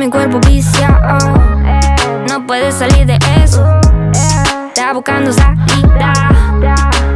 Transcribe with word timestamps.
mi 0.00 0.08
cuerpo 0.08 0.40
viciado. 0.48 1.28
No 2.26 2.46
puedes 2.46 2.74
salir 2.74 3.06
de 3.06 3.18
eso. 3.44 3.62
Está 4.68 4.94
buscando 4.94 5.30
salida. 5.30 6.14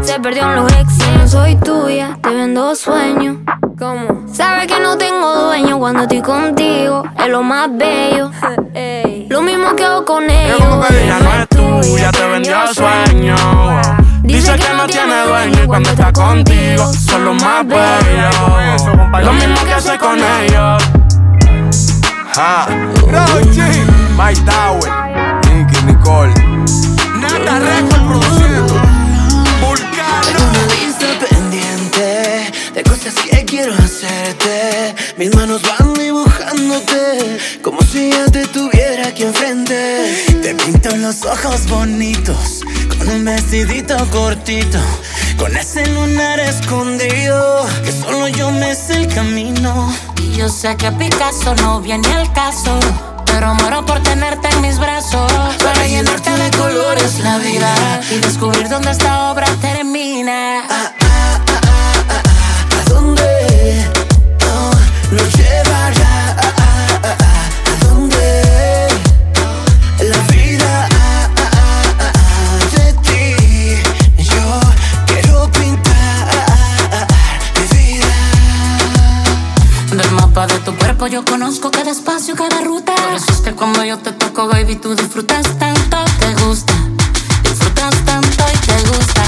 Se 0.02 0.20
perdió 0.20 0.42
en 0.50 0.56
los 0.56 0.72
ex. 0.72 0.98
No 1.16 1.26
soy 1.26 1.56
tuya, 1.56 2.18
te 2.22 2.28
vendo 2.28 2.76
sueños. 2.76 3.38
¿Cómo? 3.78 4.26
Sabes 4.30 4.66
que 4.66 4.78
no 4.80 4.98
tengo 4.98 5.34
dueño 5.46 5.78
cuando 5.78 6.02
estoy 6.02 6.20
contigo. 6.20 7.04
Es 7.18 7.28
lo 7.28 7.42
más 7.42 7.70
bello. 7.74 8.30
Lo 9.30 9.40
mismo 9.40 9.74
que 9.74 9.82
hago 9.82 10.04
con 10.04 10.28
ellos. 10.28 10.60
Ella 10.90 11.18
no 11.20 11.34
es 11.40 11.48
tuya, 11.48 12.10
te 12.10 12.28
vendió 12.28 12.56
sueños. 12.74 13.40
Dice 14.24 14.56
que 14.56 14.74
no 14.76 14.86
tiene 14.86 15.22
dueño 15.26 15.64
y 15.64 15.66
cuando 15.66 15.88
está 15.88 16.12
contigo 16.12 16.92
son 16.92 17.24
los 17.24 17.42
más 17.42 17.66
bellos. 17.66 19.24
Lo 19.24 19.32
mismo 19.32 19.56
que 19.64 19.72
hace 19.72 19.96
con 19.96 20.18
ellos. 20.18 21.03
Ah, 22.36 22.66
Rochi, 22.66 23.62
Mike 24.18 24.42
Tower, 24.44 24.90
Nicky 25.46 25.80
Nicole. 25.86 26.34
Nada 27.20 27.60
Record 27.60 28.08
produciendo. 28.08 28.74
Vulcano. 29.60 30.38
Una 30.50 30.66
lista 30.74 31.06
pendiente 31.28 32.52
de 32.74 32.82
cosas 32.82 33.14
que 33.14 33.44
quiero 33.44 33.72
hacerte. 33.74 34.96
Mis 35.16 35.32
manos 35.36 35.62
van 35.62 35.94
dibujándote 35.94 37.38
como 37.62 37.80
si 37.82 38.10
ya 38.10 38.26
te 38.26 38.44
tuviera 38.48 39.08
aquí 39.08 39.22
enfrente. 39.22 40.26
Te 40.42 40.56
pinto 40.56 40.96
los 40.96 41.24
ojos 41.24 41.68
bonitos 41.68 42.62
con 42.98 43.10
un 43.10 43.24
vestidito 43.24 43.96
cortito. 44.10 44.80
Con 45.38 45.56
ese 45.56 45.86
lunar 45.90 46.40
escondido 46.40 47.64
que 47.84 47.92
solo 47.92 48.26
yo 48.26 48.50
me 48.50 48.74
sé 48.74 49.02
el 49.02 49.06
camino. 49.06 49.92
Y 50.20 50.32
yo 50.32 50.48
sé 50.48 50.76
que 50.76 50.90
Picasso 50.92 51.54
no 51.56 51.80
viene 51.80 52.12
al 52.12 52.32
caso. 52.32 52.78
Pero 53.26 53.54
muero 53.54 53.84
por 53.84 54.00
tenerte 54.00 54.48
en 54.48 54.60
mis 54.62 54.78
brazos. 54.78 55.32
Para 55.62 55.86
llenarte 55.86 56.30
de 56.30 56.50
colores 56.52 57.18
la 57.20 57.38
vida. 57.38 58.00
Y 58.10 58.18
descubrir 58.18 58.68
dónde 58.68 58.90
esta 58.90 59.30
obra 59.30 59.46
termina. 59.60 60.64
Ah, 60.68 60.92
ah, 61.00 61.40
ah, 62.08 62.22
¿A 62.80 62.90
dónde 62.90 63.90
no, 64.40 65.20
yo 81.06 81.24
conozco 81.24 81.70
cada 81.70 81.90
espacio, 81.90 82.34
cada 82.34 82.60
ruta. 82.60 82.94
Por 82.94 83.14
eso 83.14 83.32
es 83.32 83.40
que 83.40 83.52
cuando 83.52 83.84
yo 83.84 83.98
te 83.98 84.12
toco, 84.12 84.48
baby, 84.48 84.76
tú 84.76 84.94
disfrutas 84.94 85.46
tanto. 85.58 85.98
Te 86.18 86.34
gusta, 86.44 86.72
disfrutas 87.42 87.94
tanto 88.04 88.44
y 88.52 88.66
te 88.66 88.88
gusta. 88.88 89.22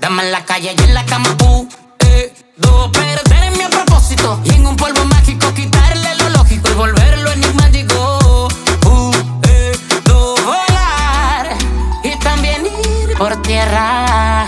Dame 0.00 0.22
en 0.22 0.32
la 0.32 0.44
calle 0.44 0.74
y 0.76 0.82
en 0.82 0.94
la 0.94 1.04
cama, 1.04 1.28
uh, 1.44 1.68
eh, 2.00 2.32
do. 2.56 2.90
Perderme 2.92 3.64
a 3.64 3.68
propósito 3.68 4.40
y 4.44 4.50
en 4.54 4.66
un 4.66 4.76
polvo 4.76 5.04
mágico 5.04 5.52
quitarle 5.54 6.14
lo 6.16 6.30
lógico 6.30 6.70
y 6.70 6.74
volverlo 6.74 7.30
enigmático. 7.32 8.48
Uh, 8.86 9.12
eh, 9.42 9.72
do. 10.04 10.34
Volar 10.36 11.56
y 12.04 12.16
también 12.20 12.66
ir 12.66 13.16
por 13.18 13.40
tierra. 13.42 14.46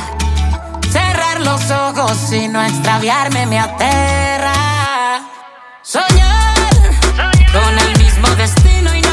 Cerrar 0.91 1.41
los 1.41 1.71
ojos 1.71 2.33
y 2.33 2.49
no 2.49 2.63
extraviarme 2.63 3.47
me 3.47 3.59
aterra. 3.59 4.55
Soñar, 5.83 6.54
destino 8.45 8.95
y 8.95 9.04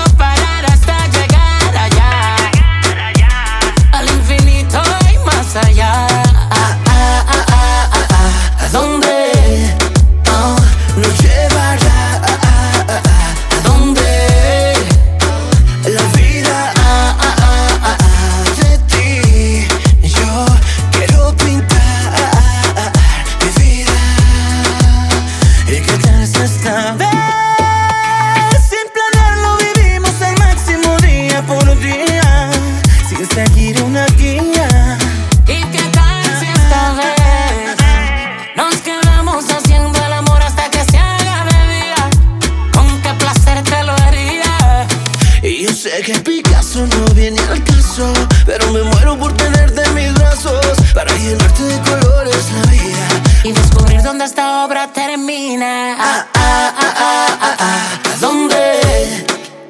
Picasso 46.61 46.85
no 46.85 47.05
viene 47.15 47.41
al 47.49 47.63
caso 47.63 48.13
Pero 48.45 48.71
me 48.71 48.83
muero 48.83 49.17
por 49.17 49.35
tenerte 49.35 49.81
en 49.81 49.93
mis 49.95 50.13
brazos 50.13 50.63
Para 50.93 51.11
llenarte 51.17 51.63
de 51.63 51.79
colores 51.79 52.51
la 52.51 52.71
vida 52.71 53.07
Y 53.43 53.51
descubrir 53.51 54.03
dónde 54.03 54.25
esta 54.25 54.63
obra 54.65 54.87
termina. 54.93 55.95
Ah, 55.99 56.27
ah, 56.35 56.73
ah, 56.77 56.95
ah, 56.99 57.37
ah, 57.41 57.55
ah. 57.59 58.13
¿A 58.13 58.17
dónde 58.19 59.25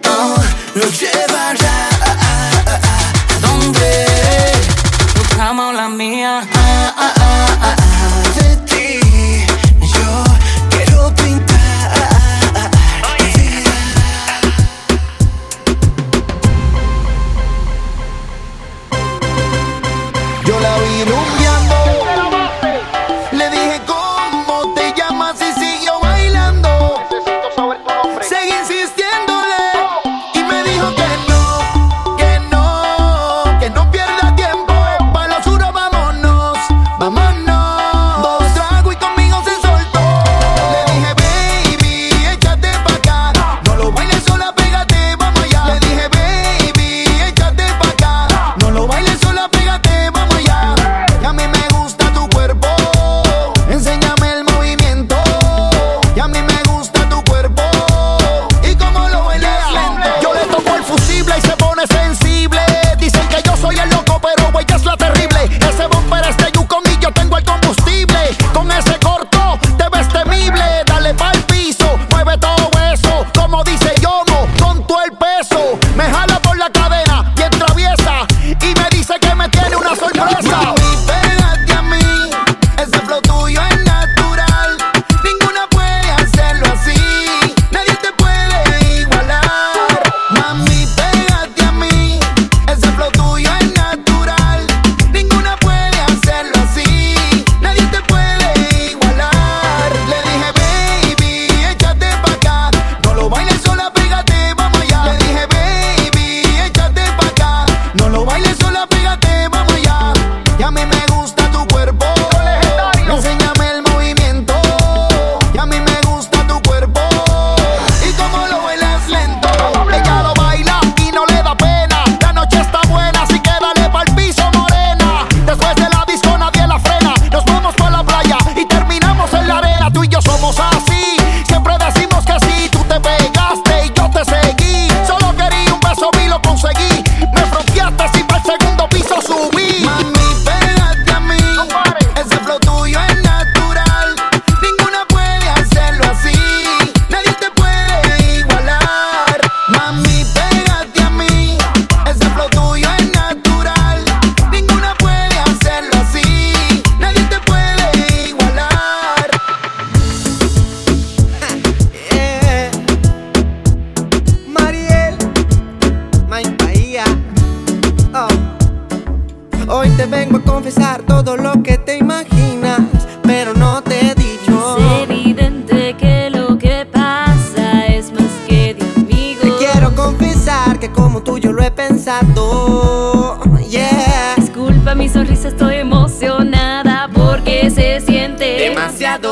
oh, 0.09 0.35
nos 0.75 0.99
llevará 0.99 1.89
a, 2.01 3.39
dónde 3.39 4.05
tu 5.15 5.35
cama 5.37 5.69
o 5.69 5.71
la 5.71 5.87
mía. 5.87 6.41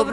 El 0.00 0.06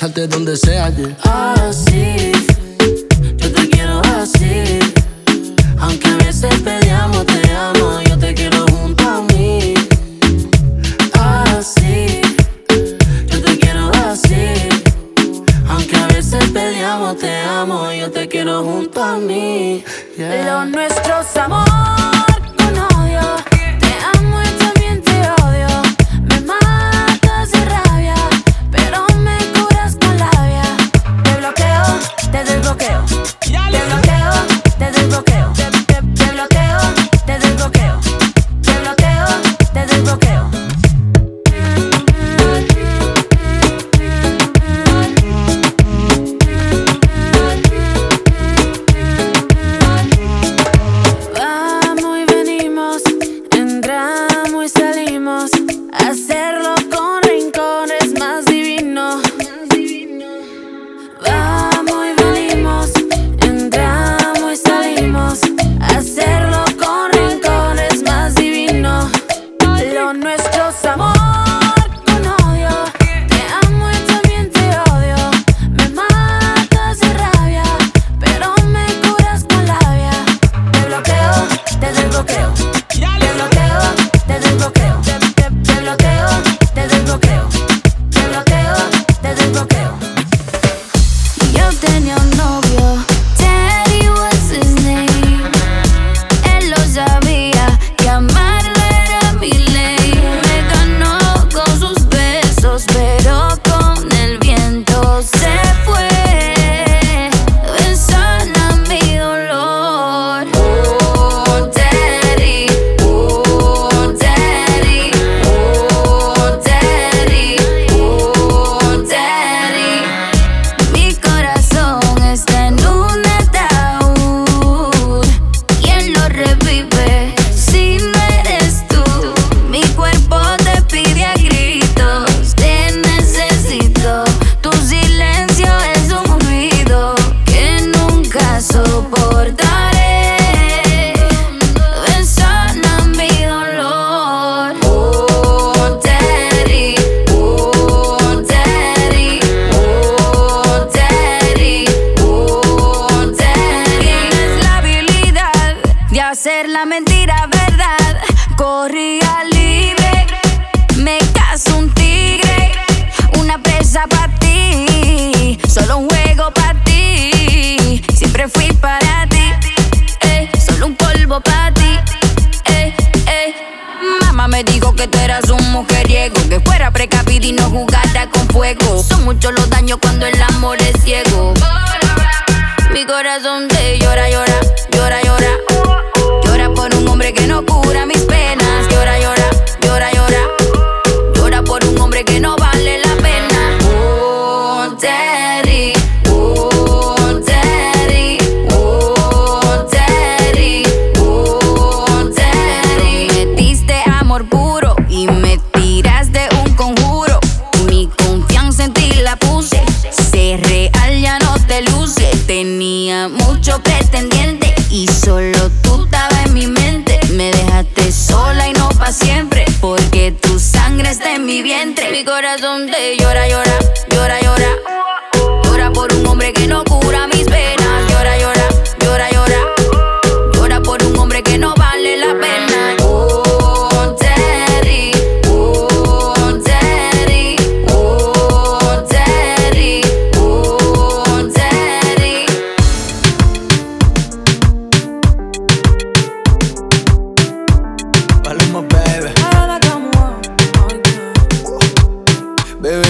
besarte 0.00 0.26
donde 0.28 0.56
sea. 0.56 0.90
Así, 1.24 2.32
yo 3.36 3.52
te 3.52 3.68
quiero 3.68 4.00
así. 4.18 4.78
Aunque 5.78 6.08
a 6.08 6.16
veces 6.16 6.54
peleamos, 6.62 7.26
te 7.26 7.42
amo. 7.52 8.00
Yo 8.08 8.18
te 8.18 8.32
quiero 8.32 8.64
junto 8.68 9.02
a 9.06 9.20
mí. 9.22 9.74
Así, 11.12 12.22
yo 13.26 13.42
te 13.42 13.58
quiero 13.58 13.90
así. 14.06 14.70
Aunque 15.68 15.96
a 15.96 16.06
veces 16.06 16.50
peleamos, 16.50 17.18
te 17.18 17.36
amo. 17.40 17.92
Yo 17.92 18.10
te 18.10 18.26
quiero 18.26 18.64
junto 18.64 19.02
a 19.02 19.18
mí. 19.18 19.84
Lo 20.16 20.64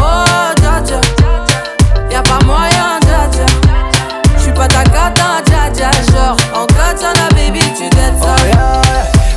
Oh, 0.00 0.24
Dja 0.56 1.00
Y'a 2.10 2.22
pas 2.22 2.38
moyen, 2.44 3.00
Dja 3.02 3.28
Je 3.32 4.40
J'suis 4.40 4.52
pas 4.52 4.68
ta 4.68 4.84
cata, 4.84 5.42
Dja 5.46 5.70
Dja. 5.72 5.90
Genre, 6.12 6.36
en 6.54 6.66
katana, 6.66 7.28
baby, 7.30 7.60
tu 7.76 7.84
dettes 7.90 8.18
ça. 8.20 8.34
Oh, 8.36 8.46
yeah. 8.46 8.78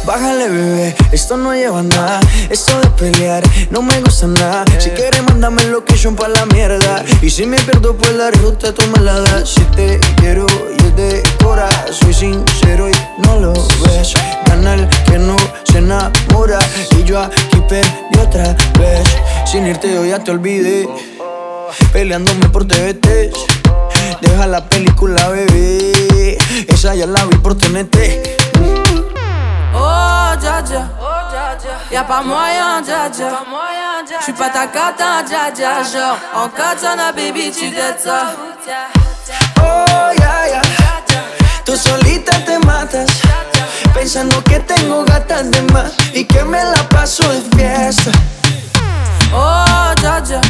Bájale, 0.05 0.49
bebé, 0.49 0.95
esto 1.11 1.37
no 1.37 1.53
lleva 1.53 1.83
nada. 1.83 2.19
Esto 2.49 2.79
de 2.81 2.87
pelear 2.89 3.43
no 3.69 3.81
me 3.83 4.01
gusta 4.01 4.27
nada. 4.27 4.65
Si 4.79 4.89
quieres, 4.89 5.21
mándame 5.23 5.63
location 5.65 6.15
pa' 6.15 6.27
la 6.27 6.45
mierda. 6.47 7.03
Y 7.21 7.29
si 7.29 7.45
me 7.45 7.57
pierdo, 7.57 7.95
pues 7.95 8.11
la 8.13 8.31
ruta 8.31 8.73
tú 8.73 8.83
me 8.87 8.99
la 9.03 9.19
das. 9.21 9.49
Si 9.49 9.61
te 9.75 9.99
quiero 10.17 10.47
y 10.77 10.83
es 10.87 10.95
de 10.95 11.23
cora, 11.43 11.69
soy 11.91 12.13
sincero 12.13 12.89
y 12.89 12.93
no 13.25 13.39
lo 13.39 13.53
ves. 13.53 14.13
Canal 14.45 14.89
que 15.05 15.19
no 15.19 15.37
enamora 15.81 16.59
Y 16.97 17.03
yo 17.03 17.19
aquí 17.19 17.61
perdí 17.67 18.19
otra 18.19 18.55
vez 18.79 19.07
Sin 19.45 19.67
irte 19.67 19.93
yo 19.93 20.05
ya 20.05 20.19
te 20.19 20.31
olvidé 20.31 20.87
Peleándome 21.91 22.49
por 22.49 22.65
TVT 22.65 23.31
Deja 24.21 24.47
la 24.47 24.67
película, 24.69 25.29
bebé 25.29 26.37
Esa 26.67 26.95
ya 26.95 27.05
la 27.05 27.25
vi 27.25 27.37
por 27.37 27.55
TNT 27.57 27.97
Oh, 29.73 30.33
ya, 30.41 30.63
ya 30.63 31.01
Y'a 31.91 32.03
pas 32.03 32.23
moyen, 32.23 32.81
dja 32.83 33.09
dja. 33.09 33.43
J'suis 34.21 34.33
pas 34.33 34.49
ta 34.49 34.67
cata, 34.67 35.23
dja 35.23 35.51
dja. 35.51 35.83
Genre, 35.83 36.17
en 36.33 36.45
oh, 36.45 36.49
katana, 36.49 37.11
baby, 37.11 37.51
tu 37.51 37.69
dettes 37.69 38.03
ça. 38.03 38.33
Oh, 39.57 40.11
ya, 40.17 40.47
yeah, 40.47 40.47
ya. 40.47 40.61
Yeah. 40.61 40.80
Tú 41.65 41.77
solita 41.77 42.43
te 42.45 42.57
matas, 42.59 43.07
pensando 43.93 44.43
que 44.43 44.59
tengo 44.59 45.05
gatas 45.05 45.49
de 45.51 45.61
más 45.73 45.91
y 46.13 46.25
que 46.25 46.43
me 46.43 46.63
la 46.63 46.89
paso 46.89 47.23
de 47.23 47.41
fiesta. 47.55 48.11
Oh, 49.33 49.93
ya, 50.01 50.21
ya, 50.23 50.41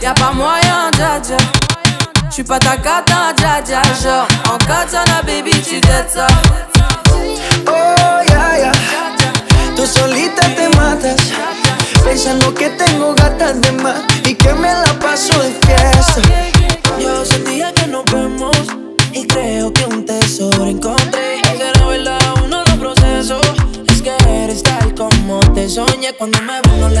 y'a 0.00 0.14
pas 0.14 0.34
moyen, 0.34 0.90
ya, 0.98 1.20
ya. 1.22 1.36
J'suis 2.30 2.44
pas 2.44 2.58
ta 2.58 2.76
cata, 2.76 3.34
ya, 3.40 3.62
ya, 3.64 3.82
oh, 3.82 4.02
genre. 4.02 4.26
En 4.52 4.58
katana, 4.66 5.22
baby, 5.22 5.50
tu 5.50 5.80
dettes 5.80 6.12
ça. 6.14 6.26
Oh, 7.66 8.22
ya, 8.28 8.58
ya, 8.58 8.72
tú 9.74 9.86
solita 9.86 10.42
te 10.54 10.68
matas, 10.76 11.16
pensando 12.04 12.54
que 12.54 12.68
tengo 12.70 13.14
gatas 13.14 13.60
de 13.60 13.72
más 13.72 13.96
y 14.24 14.34
que 14.34 14.52
me 14.52 14.72
la 14.72 14.92
paso 15.00 15.34
de 15.42 15.50
fiesta. 15.66 16.22
Yo 17.00 17.24
sentía 17.24 17.72
que 17.72 17.86
nos 17.86 18.04
vemos 18.04 18.56
y 19.12 19.26
creo 19.26 19.72
que 19.72 19.84
un 19.84 20.01
encontré 20.72 21.42
que 21.42 21.70
la 21.78 21.86
verdad 21.86 22.34
uno 22.44 22.62
lo 22.64 22.76
proceso. 22.78 23.40
Es 23.88 24.02
que 24.02 24.12
eres 24.26 24.62
tal 24.62 24.94
como 24.94 25.40
te 25.54 25.68
soñé 25.68 26.14
cuando 26.16 26.38
me 26.42 26.60
uno 26.74 26.88
le 26.88 27.00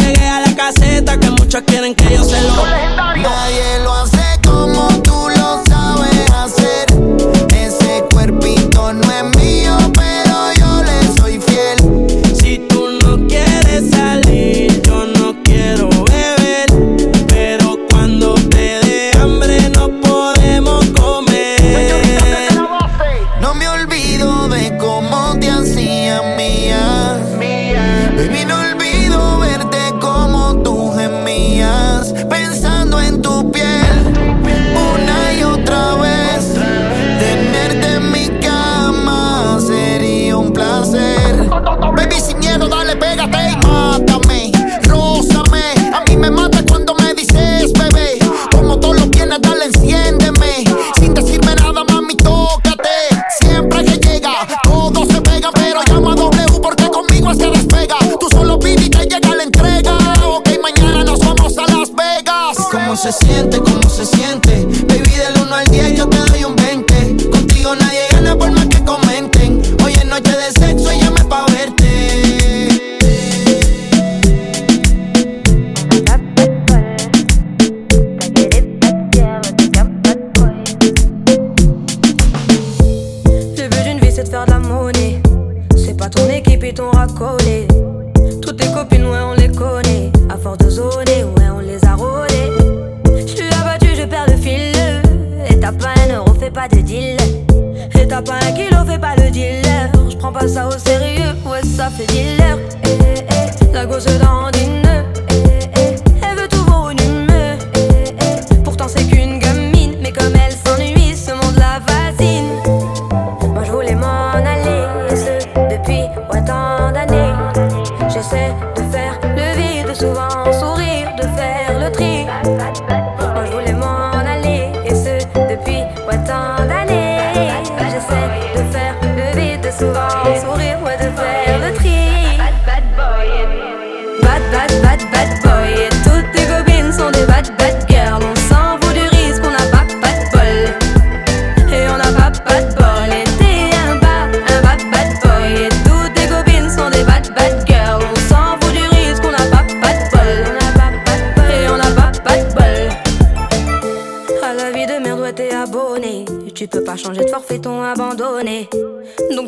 Pas 86.01 86.09
ton 86.09 86.27
équipe 86.31 86.63
et 86.63 86.73
ton 86.73 86.89
racolé. 86.89 87.67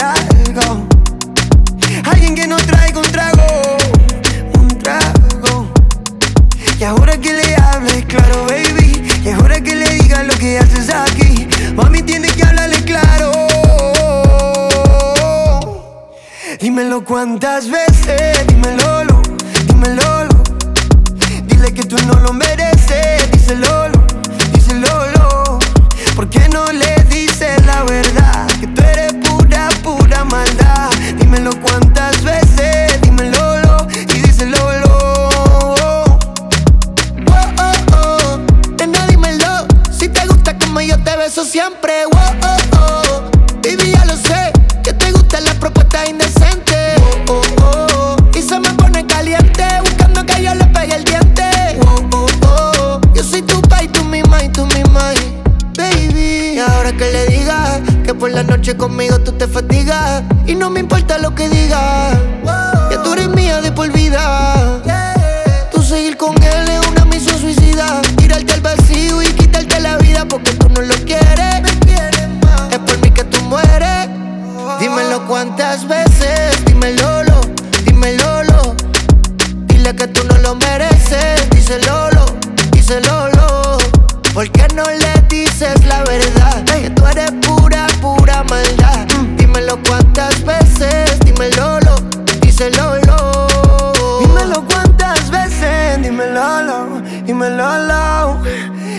algo. 0.00 0.86
Alguien 2.10 2.34
que 2.34 2.46
no 2.46 2.56
traiga 2.56 2.98
un 2.98 3.10
trago, 3.10 3.76
un 4.58 4.68
trago. 4.78 5.68
Y 6.78 6.84
ahora 6.84 7.16
que 7.18 7.32
le 7.32 7.56
hables 7.56 8.04
claro, 8.06 8.46
baby. 8.46 9.02
Y 9.24 9.28
ahora 9.30 9.60
que 9.60 9.74
le 9.74 9.88
digas 9.90 10.26
lo 10.26 10.34
que 10.34 10.58
haces 10.58 10.90
aquí. 10.90 11.48
Mami, 11.74 12.02
tienes 12.02 12.32
que 12.34 12.44
hablarle 12.44 12.82
claro. 12.84 13.32
Dímelo 16.60 17.04
cuántas 17.04 17.70
veces, 17.70 18.46
dímelo, 18.48 19.04
lo, 19.04 19.22
dímelo. 19.66 20.24
lo. 20.24 20.42
Dile 21.46 21.72
que 21.72 21.84
tú 21.84 21.96
no 22.06 22.14
lo 22.20 22.32
mereces, 22.32 23.30
díselo, 23.32 23.88
lo, 23.88 24.06
díselo. 24.52 25.06
lo. 25.12 25.58
¿Por 26.16 26.28
qué 26.28 26.48
no 26.48 26.70
le 26.72 26.93
Dímelo 31.34 31.60
cuántas 31.62 32.22
veces, 32.22 33.00
dímelo 33.02 33.58
lo, 33.58 33.88
y 33.90 34.20
díselo. 34.20 34.56
lo. 34.56 34.98
Oh, 35.88 36.06
oh, 37.58 37.72
oh, 37.96 38.38
nena, 38.78 39.04
dímelo. 39.08 39.66
Si 39.90 40.08
te 40.08 40.24
gusta 40.28 40.56
como 40.56 40.80
yo 40.80 40.96
te 41.02 41.16
beso 41.16 41.44
siempre. 41.44 42.04
Oh, 42.06 42.18
oh, 42.44 42.56
oh, 42.78 43.22
baby, 43.64 43.90
ya 43.90 44.04
lo 44.04 44.16
sé. 44.16 44.52
Que 44.84 44.92
te 44.92 45.10
gustan 45.10 45.42
las 45.42 45.56
propuestas 45.56 46.08
indecentes. 46.08 47.00
Oh, 47.28 47.32
oh, 47.32 47.42
oh, 47.64 48.16
y 48.32 48.40
se 48.40 48.60
me 48.60 48.70
pone 48.74 49.04
caliente 49.04 49.64
buscando 49.80 50.24
que 50.24 50.40
yo 50.40 50.54
le 50.54 50.66
pegue 50.66 50.94
el 50.94 51.02
diente. 51.02 51.80
Oh, 51.84 51.96
oh, 52.12 52.26
oh, 52.46 53.00
yo 53.12 53.24
soy 53.24 53.42
tu 53.42 53.60
pa' 53.62 53.82
y 53.82 53.88
tú 53.88 54.04
mi 54.04 54.22
ma 54.22 54.44
y 54.44 54.50
tú 54.50 54.66
mi 54.66 54.84
ma, 54.84 55.10
baby. 55.76 56.54
Y 56.54 56.58
ahora 56.60 56.92
que 56.92 57.10
le 57.10 57.26
digas 57.26 57.80
que 58.04 58.14
por 58.14 58.30
la 58.30 58.44
noche 58.44 58.76
conmigo 58.76 59.18
tú 59.18 59.32
te 59.32 59.48
fatigas 59.48 60.22
y 60.46 60.54
no 60.54 60.70
me 60.70 60.80
importa 60.80 61.18
lo 61.18 61.34
que 61.34 61.48
digas. 61.48 62.18
Ya 62.90 63.02
tú 63.02 63.12
eres 63.14 63.28
mía 63.28 63.60
de 63.60 63.72
por 63.72 63.90
vida. 63.92 64.80
Tú 65.72 65.82
seguir 65.82 66.16
con 66.16 66.40
él 66.42 66.68
es 66.68 66.86
una 66.86 67.04
misión 67.04 67.38
suicida. 67.38 68.00
Tirarte 68.16 68.52
al 68.52 68.60
vacío 68.60 69.22
y 69.22 69.26
quitarte 69.26 69.80
la 69.80 69.96
vida 69.98 70.26
porque 70.28 70.52
tú 70.52 70.68
no 70.68 70.82
lo 70.82 70.94
quieres. 71.04 71.62
Es 72.70 72.78
por 72.78 72.98
mí 72.98 73.10
que 73.10 73.24
tú 73.24 73.40
mueres. 73.42 74.08
Dímelo 74.80 75.26
cuántas 75.26 75.86
veces, 75.86 76.64
dímelo, 76.66 77.22
lo, 77.24 77.40
dímelo. 77.84 78.42
lo. 78.44 78.74
Dile 79.66 79.94
que 79.94 80.08
tú 80.08 80.24
no 80.24 80.36
lo 80.38 80.56
mereces. 80.56 81.48
Díselo, 81.50 82.10
lo, 82.10 82.26
díselo. 82.72 83.28
lo. 83.28 83.78
¿Por 84.34 84.50
qué 84.50 84.66
no 84.74 84.84
le 84.84 85.22
dices 85.28 85.84
la 85.86 86.02
verdad? 86.04 86.64
Que 86.64 86.90
tú 86.90 87.06
eres. 87.06 87.43
Dímelo 89.64 89.82
cuántas 89.88 90.44
veces, 90.44 91.18
dímelo, 91.20 91.80
lo, 91.80 91.96
díselo. 92.42 92.96
lo. 93.06 94.20
Dímelo 94.20 94.62
cuántas 94.66 95.30
veces, 95.30 96.02
dímelo, 96.02 96.62
lo, 96.64 97.00
dímelo. 97.24 97.78
lo. 97.78 98.42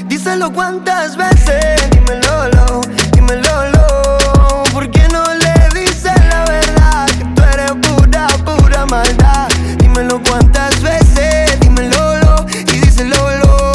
Díselo 0.08 0.52
cuántas 0.52 1.16
veces, 1.18 1.88
dímelo, 1.92 2.48
lo, 2.50 2.82
dímelo. 3.12 3.70
lo. 3.74 4.64
¿Por 4.74 4.90
qué 4.90 5.08
no 5.10 5.24
le 5.36 5.80
dices 5.80 6.20
la 6.30 6.44
verdad? 6.46 7.06
Que 7.16 7.26
tú 7.36 7.44
eres 7.44 7.72
pura, 7.88 8.28
pura 8.44 8.88
maldad. 8.88 9.48
Dímelo 9.78 10.20
cuántas 10.28 10.82
veces, 10.82 11.60
dímelo, 11.60 12.18
lo, 12.22 12.46
y 12.50 12.80
díselo. 12.80 13.38
lo. 13.38 13.68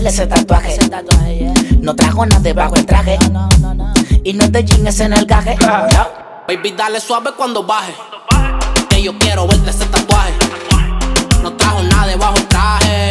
ese 0.07 0.27
tatuaje. 0.27 0.79
No 1.81 1.95
trajo 1.95 2.27
nada 2.27 2.41
debajo 2.41 2.77
el 2.77 2.87
traje. 2.87 3.19
Y 4.25 4.33
no 4.33 4.51
te 4.51 4.65
jeans 4.65 5.01
en 5.01 5.13
el 5.13 5.27
gaje. 5.27 5.57
Baby, 6.49 6.73
dale 6.77 7.01
suave 7.01 7.31
cuando 7.37 7.63
baje. 7.65 7.95
Que 8.89 9.03
yo 9.03 9.17
quiero 9.19 9.47
verte 9.47 9.71
ese 9.71 9.85
tatuaje. 9.87 10.33
No 11.43 11.53
trajo 11.55 11.83
nada 11.83 12.07
debajo 12.07 12.37
el 12.37 12.47
traje. 12.49 13.11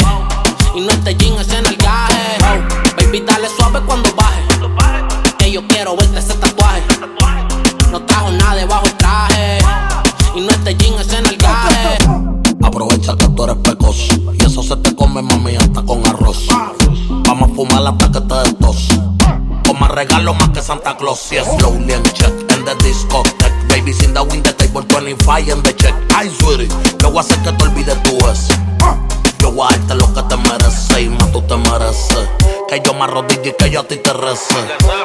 Y 0.75 0.81
no 0.81 0.93
te 1.03 1.15
jeans 1.15 1.51
en 1.53 1.65
el 1.65 1.77
gaje. 1.77 2.37
Baby, 2.97 3.23
dale 3.25 3.47
suave 3.49 3.79
cuando 3.85 4.09
baje. 4.15 4.41
Que 5.37 5.51
yo 5.51 5.65
quiero 5.67 5.95
verte 5.95 6.19
ese 6.19 6.33
tatuaje. 6.35 6.81
No 7.91 8.01
trajo 8.05 8.31
nada 8.31 8.55
debajo 8.55 8.85
el 8.85 8.93
traje. 8.93 9.59
Y 10.35 10.41
no 10.41 10.53
te 10.63 10.75
jeans 10.75 11.11
en 11.13 11.25
el 11.25 11.37
gaje. 11.37 11.97
Aprovecha 12.63 13.15
que 13.17 13.27
tú 13.29 13.43
eres 13.43 13.57
fumar 17.61 17.85
hasta 17.87 18.11
que 18.11 18.21
te 18.21 18.35
des 18.35 18.57
tos. 18.57 18.87
Con 19.65 19.79
más 19.79 19.91
regalo 19.91 20.33
más 20.33 20.49
que 20.49 20.61
Santa 20.61 20.97
Claus. 20.97 21.29
Yes, 21.29 21.45
slowly 21.57 21.93
and 21.93 22.13
check 22.13 22.31
in 22.55 22.65
the 22.65 22.75
discotheque. 22.83 23.51
Baby, 23.67 23.93
sin 23.93 24.13
the 24.13 24.21
win 24.21 24.41
the 24.43 24.53
table 24.53 24.83
25 24.83 25.51
en 25.51 25.61
the 25.63 25.75
check. 25.75 25.93
Ay, 26.15 26.29
sweetie, 26.29 26.67
yo 26.99 27.09
voy 27.09 27.17
a 27.17 27.21
hacer 27.21 27.37
que 27.43 27.51
te 27.51 27.63
olvides 27.63 28.03
tu 28.03 28.17
ex. 28.27 28.47
Yo 29.39 29.51
voy 29.51 29.67
a 29.67 29.77
darte 29.77 29.95
lo 29.95 30.13
que 30.13 30.21
te 30.23 30.37
mereces 30.37 31.01
y 31.01 31.09
más 31.09 31.31
tú 31.31 31.41
te 31.41 31.57
mereces. 31.57 32.40
Que 32.71 32.81
yo 32.85 32.93
me 32.93 33.03
arrodille 33.03 33.49
y 33.49 33.51
que 33.51 33.69
yo 33.69 33.81
a 33.81 33.83
ti 33.83 33.97
te 33.97 34.13
rece. 34.13 34.55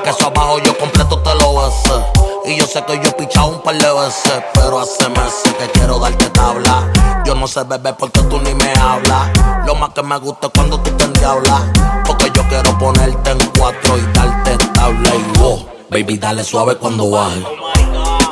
Que 0.05 0.11
eso 0.11 0.27
abajo 0.29 0.61
yo 0.61 0.79
completo 0.79 1.19
te 1.19 1.35
lo 1.35 1.57
bese. 1.57 2.01
Y 2.45 2.57
yo 2.57 2.65
sé 2.65 2.85
que 2.85 2.95
yo 3.03 3.09
he 3.09 3.13
pichado 3.15 3.49
un 3.49 3.61
par 3.61 3.77
de 3.77 3.93
veces. 3.93 4.41
Pero 4.55 4.79
hace 4.79 5.09
meses 5.09 5.53
que 5.59 5.69
quiero 5.73 5.99
darte 5.99 6.31
tabla. 6.31 6.89
Yo 7.25 7.35
no 7.35 7.49
sé 7.49 7.65
beber 7.65 7.97
porque 7.97 8.23
tú 8.23 8.41
ni 8.41 8.55
me 8.55 8.73
hablas. 8.75 9.31
Lo 9.67 9.75
más 9.75 9.91
que 9.91 10.03
me 10.05 10.17
gusta 10.19 10.47
es 10.47 10.53
cuando 10.55 10.81
tú 10.81 10.93
te 10.93 11.07
endiablas. 11.07 11.61
Porque 12.07 12.31
yo 12.33 12.47
quiero 12.49 12.79
ponerte 12.79 13.33
en 13.33 13.39
cuatro 13.59 13.99
y 13.99 14.13
darte 14.13 14.65
tabla 14.73 15.11
y 15.17 15.39
wow. 15.41 15.67
Baby, 15.91 16.19
dale 16.19 16.45
suave 16.45 16.77
cuando 16.77 17.11
baje. 17.11 17.45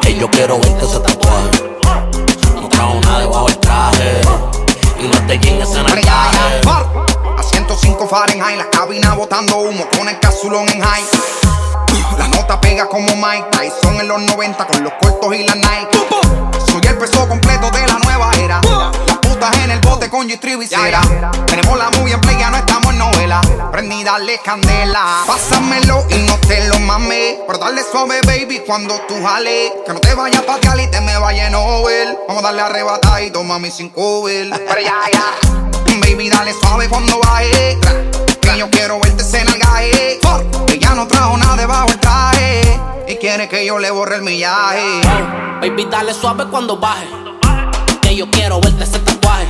Que 0.01 0.17
yo 0.17 0.31
quiero 0.31 0.61
verte 0.61 0.85
ese 0.85 1.01
tatuaje. 1.01 1.75
No 2.55 2.69
trajo 2.69 3.01
nada 3.01 3.19
debajo 3.19 3.47
del 3.49 3.59
traje. 3.59 4.21
Y 5.01 5.09
no 5.09 5.27
te 5.27 5.35
en 5.35 5.61
el 5.61 6.01
traje. 6.05 7.14
A 7.75 7.77
105 7.77 8.07
Fahrenheit, 8.07 8.57
la 8.57 8.71
cabina 8.71 9.15
botando 9.15 9.57
humo 9.57 9.85
con 9.99 10.09
el 10.09 10.21
casulón 10.21 10.69
en 10.69 10.81
high. 10.81 11.05
La 12.17 12.29
nota 12.29 12.61
pega 12.61 12.87
como 12.87 13.17
Mike 13.17 13.49
Tyson 13.51 13.99
en 13.99 14.07
los 14.07 14.23
90 14.23 14.65
con 14.65 14.85
los 14.85 14.93
cortos 14.93 15.35
y 15.35 15.43
la 15.43 15.57
Nike. 15.57 16.07
Soy 16.71 16.81
el 16.87 16.97
peso 16.97 17.29
completo 17.29 17.73
de 17.73 17.85
la 17.85 17.99
nueva 17.99 18.31
era. 18.39 18.61
Las 19.09 19.19
putas 19.19 19.59
en 19.59 19.73
el 19.73 19.81
bote 19.81 20.09
con 20.09 20.29
cera. 20.31 21.01
Tenemos 21.47 21.77
la 21.77 21.91
muy 21.99 22.13
en 22.13 22.21
play, 22.21 22.39
ya 22.39 22.51
no 22.51 22.59
estamos 22.59 22.93
en 22.93 22.99
novela. 22.99 23.41
Prendí, 23.73 24.05
dale 24.05 24.39
candela. 24.39 25.25
Pásamelo 25.27 26.07
y 26.11 26.19
no 26.29 26.39
te 26.47 26.69
lo 26.69 26.79
mames. 26.79 27.39
Pero 27.45 27.59
dale 27.59 27.83
suave, 27.83 28.21
baby, 28.25 28.63
cuando 28.65 28.95
tú 29.09 29.17
jales. 29.21 29.73
Que 29.85 29.93
no 29.93 29.99
te 29.99 30.15
vayas 30.15 30.43
pa' 30.43 30.61
Cali 30.61 30.85
y 30.85 30.91
te 30.93 31.01
me 31.01 31.19
vaya 31.19 31.47
en 31.47 31.53
Nobel. 31.53 32.17
Vamos 32.29 32.45
a 32.45 32.47
darle 32.47 32.63
arrebatadito, 32.63 33.43
mami, 33.43 33.73
sin 33.73 33.89
cover. 33.89 34.49
Pero 34.65 34.81
ya, 34.81 34.95
ya. 35.13 35.74
Baby, 36.01 36.29
dale 36.29 36.53
suave 36.53 36.89
cuando 36.89 37.19
baje. 37.21 37.79
Que 38.41 38.59
yo 38.59 38.69
quiero 38.71 38.99
verte 39.01 39.23
en 39.39 39.49
el 39.49 39.59
gaje. 39.59 40.21
Que 40.67 40.79
ya 40.79 40.95
no 40.95 41.07
trajo 41.07 41.37
nada 41.37 41.57
debajo 41.57 41.89
el 41.91 42.01
traje. 42.01 42.81
Y 43.09 43.17
quiere 43.17 43.49
que 43.49 43.65
yo 43.65 43.79
le 43.79 43.91
borre 43.91 44.17
el 44.17 44.23
millaje. 44.23 45.01
Baby, 45.61 45.87
dale 45.91 46.13
suave 46.13 46.47
cuando 46.47 46.77
baje. 46.77 47.07
Que 48.03 48.17
yo 48.17 48.29
quiero 48.31 48.61
verte 48.61 48.85
ese 48.85 48.99
tatuaje. 48.99 49.47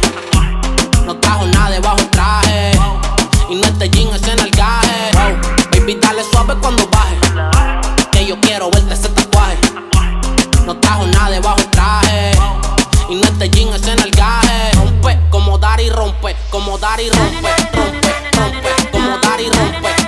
No 1.07 1.17
trajo 1.17 1.47
nada 1.47 1.71
debajo 1.71 1.99
el 1.99 2.11
traje. 2.11 2.73
Y 3.49 3.55
no 3.57 3.73
te 3.79 3.89
jeans 3.89 4.27
en 4.29 4.41
el 4.41 4.51
gaje. 4.51 5.13
Baby, 5.71 5.99
dale 6.01 6.23
suave 6.25 6.55
cuando 6.61 6.87
baje. 6.89 7.17
Que 8.13 8.27
yo 8.27 8.39
quiero 8.41 8.71
verte 8.71 8.95
ese 8.95 9.09
tatuaje. 9.09 9.59
No 10.67 10.77
trajo 10.77 11.07
nada 11.07 11.31
debajo 11.31 11.59
el 11.59 11.71
traje. 11.71 12.33
Y 13.09 13.15
no 13.15 13.29
te 13.39 13.49
jeans 13.49 13.87
en 13.87 14.01
el 14.01 14.11
gaje. 14.11 14.44
Dar 15.75 15.83
y 15.83 15.91
rompe. 15.91 16.37
Como 16.51 16.79
dar 16.79 17.01
y 17.01 17.11
rompe. 17.11 17.51
Rompe, 17.73 18.31
rompe. 18.31 18.91
Como 18.93 19.19
dar 19.19 19.41
y 19.41 19.51
rompe. 19.51 20.04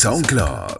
SoundCloud. 0.00 0.79